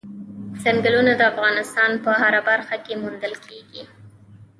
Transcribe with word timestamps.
ځنګلونه 0.63 1.11
د 1.17 1.21
افغانستان 1.31 1.91
په 2.03 2.11
هره 2.21 2.41
برخه 2.49 2.75
کې 2.85 2.93
موندل 3.01 3.33
کېږي. 3.45 3.83